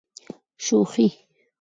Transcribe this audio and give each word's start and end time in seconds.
شوخي. 0.65 1.07